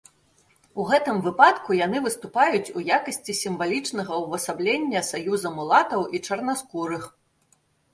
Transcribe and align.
У 0.83 0.85
гэтым 0.91 1.19
выпадку 1.25 1.77
яны 1.81 1.97
выступаюць 2.07 2.73
у 2.81 2.85
якасці 2.97 3.37
сімвалічнага 3.43 4.13
ўвасаблення 4.27 5.07
саюза 5.15 5.57
мулатаў 5.61 6.13
і 6.19 6.27
чарнаскурых. 6.29 7.03